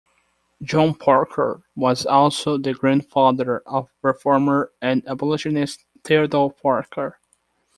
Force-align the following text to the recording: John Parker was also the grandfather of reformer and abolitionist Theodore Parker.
John 0.63 0.95
Parker 0.95 1.61
was 1.75 2.07
also 2.07 2.57
the 2.57 2.73
grandfather 2.73 3.59
of 3.67 3.87
reformer 4.01 4.71
and 4.81 5.07
abolitionist 5.07 5.85
Theodore 6.03 6.51
Parker. 6.53 7.19